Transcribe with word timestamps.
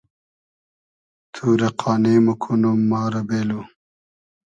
تو 1.33 1.45
رۂ 1.59 1.69
قانې 1.81 2.15
موکونوم 2.25 2.79
ما 2.89 3.01
رۂ 3.13 3.21
بېلو 3.27 3.61